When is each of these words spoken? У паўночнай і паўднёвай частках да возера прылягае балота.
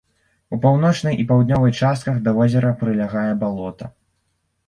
У 0.55 0.57
паўночнай 0.61 1.17
і 1.23 1.25
паўднёвай 1.31 1.75
частках 1.81 2.17
да 2.27 2.33
возера 2.39 2.73
прылягае 2.81 3.29
балота. 3.43 3.93